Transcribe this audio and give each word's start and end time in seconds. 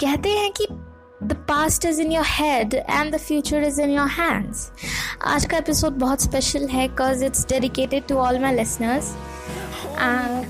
कहते 0.00 0.28
हैं 0.28 0.50
कि 0.52 0.66
the 1.22 1.32
past 1.32 1.84
is 1.84 2.00
in 2.00 2.12
your 2.12 2.24
head 2.28 2.74
and 2.74 3.14
the 3.14 3.18
future 3.18 3.62
is 3.62 3.80
in 3.80 3.90
your 3.90 4.08
hands 4.08 4.70
आज 5.22 5.44
का 5.44 5.56
एपिसोड 5.56 5.92
बहुत 5.92 6.20
स्पेशल 6.20 6.66
है 6.68 6.88
because 6.88 7.24
it's 7.24 7.46
dedicated 7.48 8.06
to 8.06 8.16
all 8.16 8.38
my 8.38 8.54
listeners 8.54 9.14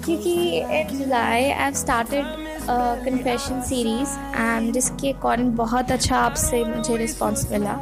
क्योंकि 0.04 0.35
in 0.61 0.99
July 0.99 1.33
I 1.33 1.43
have 1.43 1.72
started 1.72 2.25
confession 3.04 3.62
series 3.62 4.11
and 4.37 4.72
जिसके 4.72 5.12
according 5.12 5.53
बहुत 5.53 5.90
अच्छा 5.90 6.17
आपसे 6.17 6.65
मुझे 6.65 6.97
रिस्पॉन्स 6.97 7.51
मिला। 7.51 7.72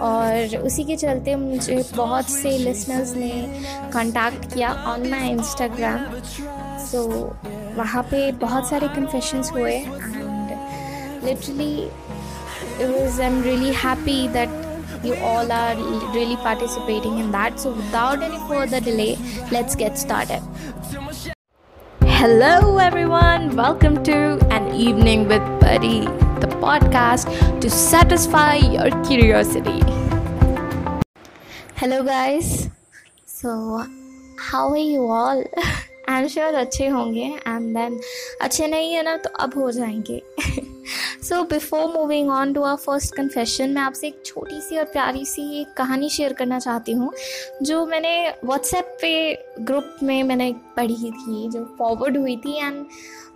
और 0.00 0.56
उसी 0.56 0.84
के 0.84 0.96
चलते 0.96 1.34
मुझे 1.36 1.84
बहुत 1.96 2.30
से 2.30 2.58
लिसनर्स 2.58 3.14
ने 3.14 3.62
कांटेक्ट 3.92 4.54
किया 4.54 4.72
ऑन 4.72 5.08
माई 5.10 5.30
इंस्टाग्राम 5.30 6.06
सो 6.86 7.06
वहाँ 7.76 8.02
पे 8.02 8.32
बहुत 8.32 8.68
सारे 8.68 8.88
कन्फेशंस 8.88 9.50
हुए 9.52 9.72
and 9.72 10.19
literally 11.23 11.73
it 12.83 12.89
was 12.93 13.19
i'm 13.25 13.35
really 13.43 13.71
happy 13.81 14.27
that 14.35 14.49
you 15.07 15.15
all 15.27 15.51
are 15.57 15.75
really 16.15 16.35
participating 16.45 17.19
in 17.19 17.31
that 17.35 17.59
so 17.63 17.71
without 17.71 18.23
any 18.27 18.39
further 18.49 18.79
delay 18.87 19.11
let's 19.55 19.77
get 19.81 19.97
started 19.97 20.41
hello 22.19 22.77
everyone 22.87 23.55
welcome 23.55 23.97
to 24.09 24.17
an 24.57 24.67
evening 24.87 25.25
with 25.33 25.47
buddy 25.63 25.99
the 26.43 26.51
podcast 26.65 27.33
to 27.61 27.69
satisfy 27.69 28.53
your 28.75 28.89
curiosity 29.09 29.79
hello 31.83 32.03
guys 32.03 32.69
so 33.25 33.57
how 34.51 34.69
are 34.69 34.85
you 34.93 35.09
all 35.21 35.43
I 36.09 36.21
am 36.21 36.27
sure 36.27 36.53
अच्छे 36.55 36.87
होंगे 36.87 37.25
and 37.47 37.73
then 37.75 37.99
अच्छे 38.41 38.67
नहीं 38.67 38.93
है 38.93 39.03
ना 39.03 39.15
तो 39.23 39.29
अब 39.43 39.57
हो 39.57 39.71
जाएंगे 39.71 40.21
So 41.22 41.42
before 41.44 41.86
moving 41.92 42.30
on 42.30 42.52
to 42.52 42.62
our 42.62 42.76
first 42.76 43.14
confession 43.16 43.70
मैं 43.70 43.82
आपसे 43.82 44.06
एक 44.06 44.22
छोटी 44.26 44.60
सी 44.60 44.78
और 44.78 44.84
प्यारी 44.92 45.24
सी 45.24 45.42
एक 45.60 45.72
कहानी 45.76 46.08
शेयर 46.10 46.32
करना 46.32 46.58
चाहती 46.58 46.92
हूँ, 46.92 47.12
जो 47.62 47.84
मैंने 47.86 48.12
व्हाट्सएप 48.44 48.96
पे 49.00 49.12
ग्रुप 49.60 49.96
में 50.02 50.22
मैंने 50.22 50.52
पढ़ी 50.76 50.94
थी, 50.94 51.48
जो 51.50 51.64
फॉरवर्ड 51.78 52.16
हुई 52.16 52.36
थी 52.36 52.56
एंड 52.58 52.84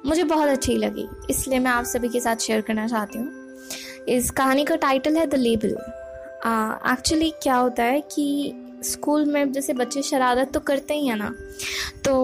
मुझे 0.06 0.24
बहुत 0.24 0.48
अच्छी 0.48 0.76
लगी, 0.76 1.08
इसलिए 1.30 1.58
मैं 1.58 1.70
आप 1.70 1.84
सभी 1.84 2.08
के 2.08 2.20
साथ 2.20 2.36
शेयर 2.36 2.60
करना 2.60 2.86
चाहती 2.86 3.18
हूँ। 3.18 3.42
इस 4.08 4.30
कहानी 4.30 4.64
का 4.64 4.76
टाइटल 4.76 5.16
है 5.16 5.26
द 5.26 5.34
लेबल 5.34 5.76
एक्चुअली 6.92 7.30
क्या 7.42 7.54
होता 7.56 7.82
है 7.82 8.00
कि 8.12 8.52
स्कूल 8.84 9.24
में 9.24 9.52
जैसे 9.52 9.72
बच्चे 9.74 10.02
शरारत 10.02 10.50
तो 10.54 10.60
करते 10.60 10.94
ही 10.94 11.06
हैं 11.06 11.16
ना 11.16 11.32
तो 12.04 12.14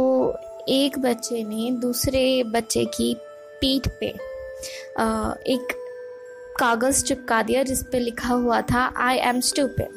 एक 0.69 0.99
बच्चे 0.99 1.43
ने 1.45 1.71
दूसरे 1.81 2.43
बच्चे 2.47 2.85
की 2.97 3.15
पीठ 3.61 3.89
पे 4.01 4.13
एक 5.47 5.77
कागज़ 6.59 7.05
चिपका 7.05 7.43
दिया 7.43 7.63
जिस 7.63 7.83
पे 7.83 7.99
लिखा 7.99 8.29
हुआ 8.29 8.61
था 8.61 8.95
आई 8.97 9.17
एम 9.17 9.41
स्टूपिड 9.41 9.89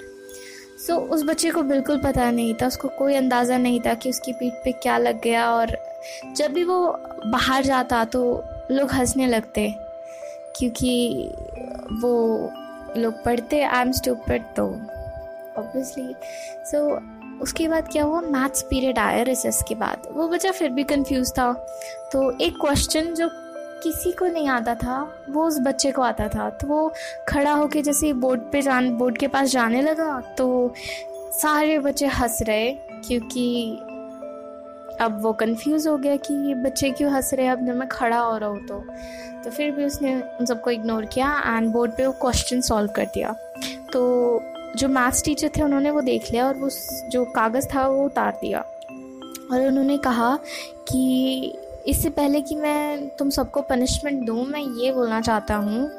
सो 0.88 0.98
उस 0.98 1.24
बच्चे 1.24 1.52
को 1.52 1.62
बिल्कुल 1.62 1.98
पता 1.98 2.32
नहीं 2.32 2.54
था 2.54 2.68
उसको 2.68 2.88
कोई 2.88 3.16
अंदाज़ा 3.16 3.58
नहीं 3.58 3.80
था 3.80 3.94
कि 3.94 4.10
उसकी 4.10 4.34
पीठ 4.34 4.54
पे 4.54 4.72
क्या 4.72 4.98
लग 4.98 5.22
गया 5.22 5.52
और 5.52 5.78
जब 6.36 6.52
भी 6.52 6.64
वो 6.64 7.00
बाहर 7.26 7.64
जाता 7.64 8.06
तो 8.06 8.44
लोग 8.72 8.92
हंसने 8.92 9.28
लगते 9.28 9.76
क्योंकि 10.56 11.24
वो 11.94 12.52
लोग 12.98 13.24
पढ़ते 13.24 13.62
आई 13.64 13.82
एम 13.82 13.92
स्टूपिड 13.92 14.44
तो 14.44 14.68
ऑब्वियसली 15.58 16.16
सो 16.66 16.96
so, 16.96 17.02
उसके 17.42 17.68
बाद 17.68 17.90
क्या 17.92 18.04
हुआ? 18.04 18.22
मैथ्स 18.22 18.62
पीरियड 18.62 19.00
आया 19.00 19.24
रिसेस 19.24 19.64
के 19.68 19.76
बाद। 19.76 20.08
वो 20.12 20.28
बच्चा 20.28 20.52
फिर 20.52 20.70
भी 20.70 20.84
कंफ्यूज 20.84 21.32
था। 21.32 21.54
तो 22.14 22.40
एक 22.40 22.54
क्वेश्चन 22.62 23.02
जो 23.02 23.30
किसी 23.84 24.12
को 24.12 24.28
नहीं 24.28 24.48
आता 24.50 24.76
था, 24.76 25.02
वो 25.30 25.46
उस 25.48 25.60
बच्चे 25.62 25.92
को 25.92 26.02
आता 26.02 26.28
था। 26.28 26.50
तो 26.52 26.68
वो 26.68 26.92
खड़ा 27.30 27.54
होके 27.54 27.82
जैसे 27.82 28.14
बोर्ड 28.16 28.42
पे 28.52 28.62
जान 28.62 28.90
बोर्ड 28.98 29.18
के 29.18 29.28
पास 29.28 29.50
जाने 29.52 29.82
लगा 29.82 30.20
तो 30.38 30.74
सारे 31.34 31.78
बच्चे 31.80 32.06
हंस 32.08 32.40
रहे, 32.42 32.72
क्योंकि 33.08 33.80
अब 35.02 35.20
वो 35.22 35.32
कंफ्यूज 35.34 35.88
हो 35.88 35.98
गया 35.98 36.16
कि 36.18 36.34
ये 36.48 36.56
बच्चे 36.56 36.90
क्यों 36.92 37.12
हंस 37.12 37.34
रहे 37.34 37.46
हैं? 37.46 37.54
अब 37.54 37.66
जब 37.66 37.76
मैं 37.76 37.88
खड़ा 37.88 38.18
हो 38.18 38.38
रहा 38.38 38.50
हूँ 38.50 38.66
तो। 38.68 38.80
तो 39.44 39.50
फिर 39.50 39.72
भी 39.72 39.86
उसने 39.86 40.14
उन 40.16 40.46
सबको 40.46 40.72
इग्नोर 40.72 41.06
किया 41.06 41.32
एंड 41.48 41.72
बोर्ड 41.72 41.92
पे 41.92 42.06
वो 42.08 42.12
क्वेश्चन 42.22 42.62
सॉल्व 42.62 42.92
कर 42.96 43.06
दिया। 43.06 43.36
तो 43.94 44.42
जो 44.78 44.88
मैथ्स 44.88 45.24
टीचर 45.24 45.50
थे, 45.58 45.62
उन्होंने 45.62 45.92
वो 45.92 46.02
देख 46.02 46.32
लिया 46.32 46.48
और 46.48 46.58
वो 46.58 46.70
जो 47.10 47.24
कागज़ 47.26 47.68
था, 47.76 47.88
वो 47.88 48.06
उतार 48.06 48.38
दिया। 48.42 48.60
और 48.60 49.68
उन्होंने 49.68 49.98
कहा 49.98 50.36
कि 50.88 51.58
इससे 51.88 52.10
पहले 52.10 52.42
कि 52.42 52.56
मैं 52.56 53.10
तुम 53.10 53.30
सबको 53.30 53.62
पनिशमेंट 53.62 54.26
दूँ 54.26 54.46
मैं 54.46 54.62
ये 54.62 54.92
बोलना 54.92 55.22
चाहता 55.22 55.56
हूँ 55.56 55.92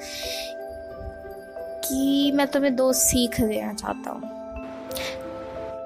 कि 1.84 2.32
मैं 2.34 2.46
तुम्हें 2.46 2.76
दो 2.76 2.92
सीख 2.92 3.40
देना 3.40 3.72
चाहता 3.72 4.10
हूँ। 4.10 4.30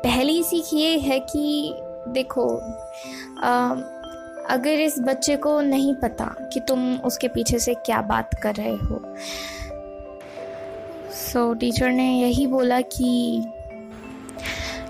पहली 0.02 0.42
सीख 0.42 0.64
ये 0.72 0.98
है 0.98 1.20
कि 1.20 1.74
देखो 2.08 2.56
आ, 3.42 3.70
अगर 4.48 4.80
इस 4.80 4.94
बच्चे 4.98 5.36
को 5.36 5.60
नहीं 5.60 5.94
पता 5.94 6.24
कि 6.52 6.60
तुम 6.60 6.96
उसके 6.96 7.28
पीछे 7.28 7.58
से 7.58 7.74
क्या 7.74 8.00
बात 8.02 8.34
कर 8.42 8.54
रहे 8.54 8.76
हो। 8.76 9.02
सो 11.12 11.52
so, 11.52 11.60
टीचर 11.60 11.90
ने 11.90 12.20
यही 12.20 12.46
बोला 12.46 12.80
कि 12.80 13.38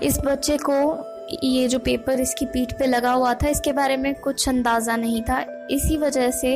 इस 0.03 0.19
बच्चे 0.19 0.57
को 0.57 1.05
ये 1.43 1.67
जो 1.67 1.79
पेपर 1.79 2.19
इसकी 2.19 2.45
पीठ 2.45 2.71
पे 2.79 2.85
लगा 2.87 3.11
हुआ 3.11 3.33
था, 3.33 3.47
इसके 3.49 3.71
बारे 3.73 3.97
में 3.97 4.13
कुछ 4.15 4.47
अंदाज़ा 4.49 4.95
नहीं 4.97 5.21
था। 5.23 5.39
इसी 5.71 5.97
वजह 5.97 6.29
से 6.31 6.55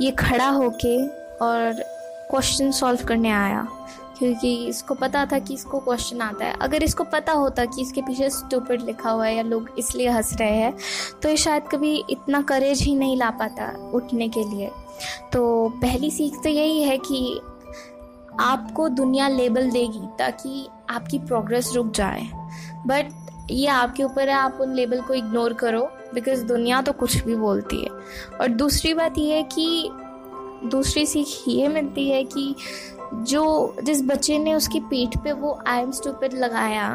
ये 0.00 0.10
खड़ा 0.18 0.48
होके 0.50 0.96
और 1.38 1.82
क्वेश्चन 2.30 2.70
सॉल्व 2.72 3.04
करने 3.06 3.30
आया, 3.30 3.66
क्योंकि 4.18 4.54
इसको 4.66 4.94
पता 4.94 5.24
था 5.26 5.38
कि 5.38 5.54
इसको 5.54 5.78
क्वेश्चन 5.80 6.20
आता 6.20 6.44
है। 6.44 6.56
अगर 6.62 6.82
इसको 6.82 7.04
पता 7.04 7.32
होता 7.32 7.64
कि 7.64 7.82
इसके 7.82 8.02
पीछे 8.02 8.28
स्टूपिड 8.30 8.82
लिखा 8.82 9.10
हुआ 9.10 9.26
है 9.26 9.34
या 9.36 9.42
लोग 9.42 9.74
इसलिए 9.78 10.08
हंस 10.08 10.36
रहे 10.40 10.56
हैं 10.56 10.74
तो 11.22 11.28
ये 11.28 11.36
शायद 11.36 11.62
कभी 11.72 11.94
इतना 12.10 12.40
करेज 12.42 12.82
ही 12.82 12.94
नहीं 12.94 13.16
ला 13.16 13.30
पाता 13.32 13.72
उठने 13.94 14.28
के 14.28 14.44
लिए। 14.44 14.70
तो 15.32 15.68
पहली 15.82 16.10
सीख 16.10 16.42
तो 16.42 16.48
यही 16.48 16.82
है 16.82 16.96
कि 17.00 17.40
आपको 18.40 18.88
दुनिया 18.90 19.28
लेबल 19.28 19.70
देगी 19.70 20.06
ताकि 20.18 20.66
आपकी 20.90 21.18
प्रोग्रेस 21.18 21.72
रुक 21.74 21.90
जाए। 21.92 22.22
बट 22.86 23.10
ये 23.52 23.66
आपके 23.66 24.02
ऊपर 24.02 24.28
है, 24.28 24.34
आप 24.34 24.58
उन 24.60 24.74
लेबल 24.74 25.00
को 25.00 25.14
इग्नोर 25.14 25.52
करो 25.52 25.90
बिकॉज़ 26.14 26.44
दुनिया 26.44 26.82
तो 26.82 26.92
कुछ 26.92 27.24
भी 27.24 27.34
बोलती 27.34 27.82
है। 27.82 27.88
और 28.40 28.48
दूसरी 28.48 28.94
बात 28.94 29.18
यह 29.18 29.34
है 29.34 29.42
कि, 29.42 29.90
दूसरी 30.70 31.06
सीख 31.06 31.26
ये 31.48 31.68
मिलती 31.68 32.08
है 32.10 32.24
कि 32.24 32.54
जो, 33.14 33.76
जिस 33.82 34.02
बच्चे 34.02 34.38
ने 34.38 34.54
उसकी 34.54 34.80
पीठ 34.80 35.16
पे 35.16 35.32
वो 35.32 35.58
आई 35.66 35.80
एम 35.80 35.90
स्टूपिड 35.90 36.34
लगाया, 36.34 36.88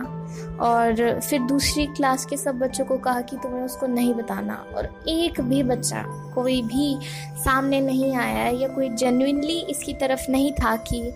और 0.62 1.20
फिर 1.20 1.42
दूसरी 1.42 1.86
क्लास 1.86 2.26
के 2.26 2.38
सब 2.38 2.60
बच्चों 2.60 2.86
को 2.86 2.98
कहा 2.98 3.22
कि 3.22 3.36
तुम्हें 3.36 3.64
उसको 3.64 3.88
नहीं 3.88 4.14
बताना। 4.14 4.66
और 4.76 4.90
एक 5.08 5.42
भी 5.42 5.64
बच्चा 5.64 6.04
कोई 6.36 6.62
भी 6.62 6.98
सामने 7.46 7.82
नहीं 7.82 8.16
आया, 8.16 8.50
या 8.50 8.68
कोई 8.68 8.90
जेन्युइनली 8.90 9.60
इसकी 9.60 9.94
तरफ़ 9.94 10.32
नहीं 10.32 10.52
था 10.52 10.76
कि 10.76 11.14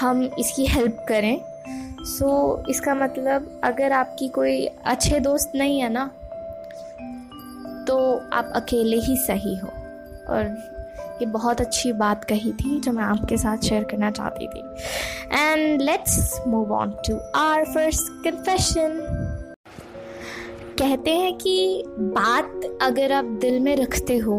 हम 0.00 0.22
इसकी 0.38 0.66
हेल्प 0.66 1.04
करें 1.08 1.40
सो 2.06 2.26
so, 2.26 2.68
इसका 2.70 2.94
मतलब 2.94 3.60
अगर 3.64 3.92
आपकी 3.92 4.28
कोई 4.28 4.66
अच्छे 4.66 5.20
दोस्त 5.20 5.52
नहीं 5.54 5.80
है 5.80 5.88
ना 5.92 6.04
तो 7.88 7.96
आप 8.32 8.52
अकेले 8.56 8.96
ही 8.96 9.16
सही 9.16 9.54
हो। 9.56 9.68
और 10.28 10.56
ये 11.20 11.26
बहुत 11.26 11.60
अच्छी 11.60 11.92
बात 11.92 12.24
कही 12.24 12.52
थी 12.52 12.80
जो 12.80 12.92
मैं 12.92 13.04
आपके 13.04 13.36
साथ 13.36 13.58
शेयर 13.58 13.84
करना 13.84 14.10
चाहती 14.10 14.46
थी। 14.46 14.62
And 15.32 15.82
let's 15.82 16.40
move 16.48 16.72
on 16.72 16.90
to 17.08 17.16
our 17.36 17.64
first 17.64 18.24
confession 18.24 18.98
कहते 20.78 21.10
हैं 21.10 21.32
कि 21.34 21.82
बात 21.98 22.78
अगर 22.82 23.12
आप 23.12 23.24
दिल 23.40 23.60
में 23.60 23.76
रखते 23.76 24.16
हो 24.16 24.38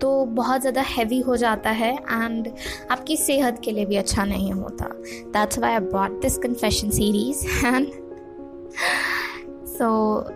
तो 0.00 0.24
बहुत 0.34 0.60
ज़्यादा 0.60 0.82
हैवी 0.88 1.20
हो 1.20 1.36
जाता 1.36 1.70
है 1.70 1.92
एंड 1.94 2.48
आपकी 2.90 3.16
सेहत 3.16 3.60
के 3.64 3.70
लिए 3.72 3.86
भी 3.86 3.96
अच्छा 3.96 4.24
नहीं 4.24 4.52
होता। 4.52 4.88
That's 5.34 5.58
why 5.58 5.74
about 5.74 6.20
this 6.22 6.38
confession 6.38 6.90
series 6.90 7.46
and 7.66 7.86
so 9.68 9.88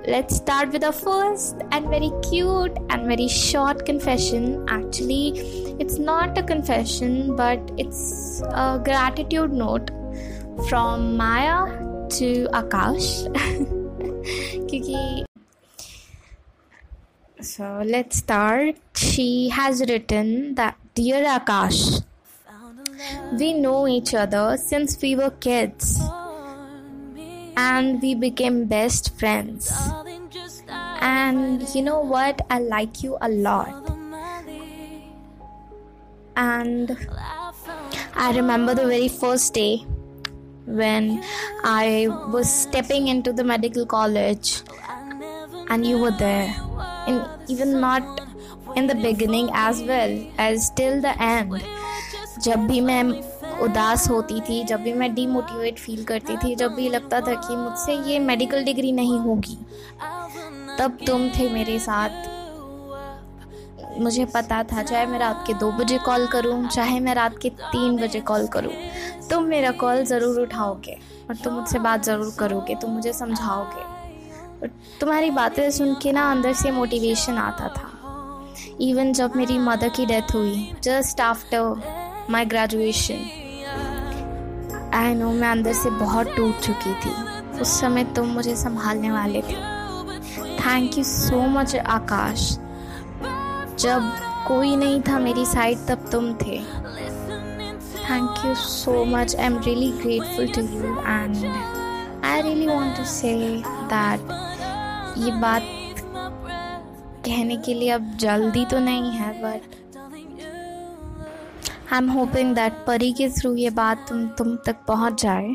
let's 0.08 0.36
start 0.36 0.72
with 0.72 0.84
the 0.84 0.90
first 0.90 1.74
and 1.74 1.86
very 1.88 2.10
cute 2.24 2.78
and 2.92 3.06
very 3.08 3.28
short 3.28 3.82
confession 3.86 4.44
actually 4.70 5.26
it's 5.80 5.98
not 6.00 6.38
a 6.38 6.46
confession 6.46 7.16
but 7.40 7.76
it's 7.80 8.42
a 8.44 8.76
gratitude 8.88 9.54
note 9.54 9.90
from 10.68 11.08
Maya 11.16 11.64
to 12.12 12.46
Akash 12.56 13.24
क्योंकि 13.28 15.24
so 17.40 17.82
let's 17.84 18.18
start. 18.18 18.76
She 18.94 19.48
has 19.50 19.80
written 19.88 20.54
that 20.56 20.76
Dear 20.94 21.24
Akash, 21.24 22.02
we 23.38 23.52
know 23.52 23.86
each 23.86 24.14
other 24.14 24.56
since 24.56 25.00
we 25.00 25.14
were 25.14 25.30
kids 25.30 26.00
and 27.56 28.02
we 28.02 28.14
became 28.14 28.66
best 28.66 29.18
friends. 29.18 29.72
And 31.00 31.62
you 31.74 31.82
know 31.82 32.00
what? 32.00 32.40
I 32.50 32.58
like 32.58 33.02
you 33.02 33.16
a 33.20 33.28
lot. 33.28 33.88
And 36.36 36.96
I 38.14 38.32
remember 38.34 38.74
the 38.74 38.86
very 38.86 39.08
first 39.08 39.54
day 39.54 39.78
when 40.66 41.22
I 41.64 42.08
was 42.28 42.52
stepping 42.52 43.08
into 43.08 43.32
the 43.32 43.44
medical 43.44 43.86
college 43.86 44.62
and 45.68 45.86
you 45.86 45.98
were 45.98 46.10
there. 46.12 46.67
And 47.08 47.18
even 47.48 47.80
not 47.80 48.20
in 48.76 48.86
the 48.86 48.94
beginning 48.94 49.50
as 49.54 49.82
well, 49.82 50.14
as 50.38 50.70
till 50.70 51.00
the 51.00 51.14
end. 51.22 51.60
जब 52.42 52.66
भी 52.66 52.80
मैं 52.80 53.02
उदास 53.62 54.08
होती 54.10 54.40
थी, 54.48 54.62
जब 54.64 54.82
भी 54.82 54.92
मैं 54.92 55.14
demotivate 55.14 55.78
feel 55.78 56.04
करती 56.04 56.36
थी, 56.36 56.54
जब 56.54 56.74
भी 56.74 56.88
लगता 56.88 57.20
था 57.20 57.34
कि 57.46 57.56
मुझसे 57.56 57.94
ये 58.10 58.18
मेडिकल 58.18 58.64
डिग्री 58.64 58.92
नहीं 58.92 59.18
होगी, 59.20 59.58
तब 60.78 60.98
तुम 61.06 61.28
थे 61.38 61.48
मेरे 61.52 61.78
साथ 61.78 62.10
मुझे 64.00 64.24
पता 64.34 64.62
था, 64.62 64.82
चाहे 64.82 65.06
मैं 65.06 65.18
रात 65.18 65.44
के 65.46 65.54
दो 65.60 65.70
बजे 65.72 65.98
कॉल 65.98 66.26
करूँ, 66.32 66.66
चाहे 66.68 67.00
मैं 67.00 67.14
रात 67.14 67.38
के 67.42 67.50
तीन 67.50 67.96
बजे 67.96 68.20
कॉल 68.30 68.46
करूँ, 68.46 68.72
तुम 69.30 69.44
मेरा 69.44 69.70
कॉल 69.80 70.04
ज़रूर 70.04 70.40
उठाओगे 70.40 70.98
और 71.30 71.36
तुम 71.36 71.54
मुझसे 71.54 71.78
बात 71.78 72.04
ज़रूर 72.04 72.34
करोगे, 72.38 72.74
तुम 72.74 72.90
मुझे 72.90 73.12
समझाओगे 73.12 73.87
और 74.62 74.68
तुम्हारी 75.00 75.30
बातें 75.30 75.70
सुन 75.70 75.94
के 75.94 76.12
ना 76.12 76.30
अंदर 76.30 76.52
से 76.52 76.70
मोटिवेशन 76.70 77.36
आता 77.38 77.68
था। 77.68 77.90
इवन 78.80 79.12
जब 79.12 79.36
मेरी 79.36 79.58
मदर 79.58 79.88
की 79.88 80.06
डेथ 80.06 80.34
हुई 80.34 80.72
just 80.82 81.20
after 81.20 82.26
my 82.30 82.44
graduation 82.44 83.20
I 84.94 85.14
know 85.14 85.30
मैं 85.32 85.48
अंदर 85.48 85.72
से 85.72 85.90
बहुत 85.90 86.34
टूट 86.36 86.60
चुकी 86.60 86.92
थी। 86.94 87.10
उस 87.60 87.80
समय 87.80 88.04
तुम 88.16 88.28
मुझे 88.28 88.56
संभालने 88.56 89.10
वाले 89.10 89.42
थे। 89.42 89.56
Thank 90.58 90.98
you 90.98 91.04
so 91.04 91.40
much 91.48 91.76
Akash. 91.76 92.48
जब 93.78 94.12
कोई 94.48 94.76
नहीं 94.76 95.00
था 95.02 95.18
मेरी 95.18 95.44
साइड 95.46 95.86
तब 95.88 96.08
तुम 96.12 96.32
थे। 96.34 96.58
Thank 98.00 98.44
you 98.44 98.54
so 98.54 99.04
much 99.04 99.34
I 99.36 99.46
am 99.46 99.58
really 99.58 99.90
grateful 99.92 100.46
to 100.52 100.60
you 100.60 100.98
and 100.98 102.24
I 102.24 102.42
really 102.42 102.66
want 102.66 102.96
to 102.96 103.04
say 103.04 103.34
that 103.92 104.20
ये 105.18 105.30
बात 105.30 105.62
कहने 107.24 107.56
के 107.56 107.74
लिए 107.74 107.90
अब 107.90 108.16
जल्दी 108.16 108.64
तो 108.64 108.78
नहीं 108.78 109.10
है 109.10 109.42
but 109.42 109.62
I 111.92 111.98
am 111.98 112.10
hoping 112.10 112.54
that 112.54 112.72
Pari 112.86 113.12
के 113.12 113.28
थ्रू 113.28 113.54
ये 113.54 113.70
बात 113.70 114.06
तुम 114.08 114.26
तुम 114.28 114.56
तक 114.56 114.76
पहुँच 114.88 115.22
जाए। 115.22 115.54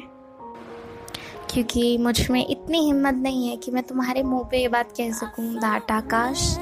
क्योंकि 1.50 1.98
मुझमें 1.98 2.48
इतनी 2.48 2.86
हिम्मत 2.86 3.14
नहीं 3.14 3.48
है 3.50 3.58
कि 3.58 3.72
मैं 3.72 3.84
तुम्हारे 3.84 4.24
मुँह 4.24 4.44
पे 4.52 4.62
ये 4.62 4.68
बात 4.68 4.92
कह 4.92 5.12
सकूँ 5.12 5.46
that 5.56 5.92
Akash 5.92 6.58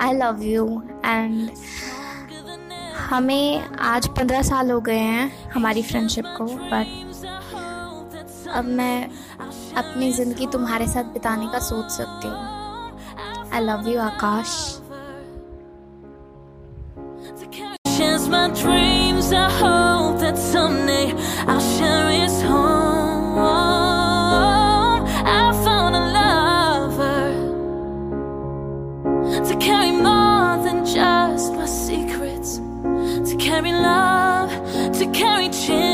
I 0.00 0.12
love 0.12 0.42
you 0.42 0.82
and 1.04 1.50
हमें 2.98 3.60
आज 3.80 4.08
पंद्रह 4.08 4.42
साल 4.42 4.70
हो 4.70 4.80
गए 4.80 4.98
हैं 4.98 5.50
हमारी 5.50 5.82
फ्रेंडशिप 5.82 6.24
को 6.38 6.44
बट 6.44 7.11
अब 8.54 8.64
मैं 8.78 8.96
अपनी 9.76 10.12
ज़िंदगी 10.12 10.46
तुम्हारे 10.52 10.86
साथ 10.86 11.12
बिताने 11.12 11.46
का 11.52 11.58
सोच 11.68 11.90
सकती 11.90 12.28
हूँ। 12.28 13.50
I 13.54 13.60
love 13.60 13.88
you 13.88 14.00
Akash. 14.00 14.78
To 33.32 33.38
carry 33.38 33.72
love, 33.72 34.52
to 34.98 35.06
carry 35.12 35.48
cheer 35.48 35.91